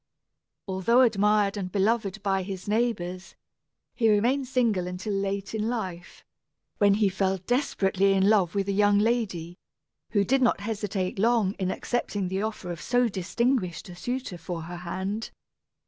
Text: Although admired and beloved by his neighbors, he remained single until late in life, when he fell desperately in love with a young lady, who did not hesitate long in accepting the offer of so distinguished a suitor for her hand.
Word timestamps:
Although 0.67 1.01
admired 1.01 1.57
and 1.57 1.71
beloved 1.71 2.23
by 2.23 2.41
his 2.41 2.67
neighbors, 2.67 3.35
he 3.93 4.09
remained 4.09 4.47
single 4.47 4.87
until 4.87 5.13
late 5.13 5.53
in 5.53 5.69
life, 5.69 6.25
when 6.79 6.95
he 6.95 7.07
fell 7.07 7.37
desperately 7.37 8.13
in 8.13 8.27
love 8.27 8.55
with 8.55 8.67
a 8.67 8.71
young 8.71 8.97
lady, 8.97 9.59
who 10.09 10.25
did 10.25 10.41
not 10.41 10.61
hesitate 10.61 11.19
long 11.19 11.53
in 11.59 11.69
accepting 11.69 12.29
the 12.29 12.41
offer 12.41 12.71
of 12.71 12.81
so 12.81 13.07
distinguished 13.09 13.89
a 13.89 13.95
suitor 13.95 14.39
for 14.39 14.63
her 14.63 14.77
hand. 14.77 15.29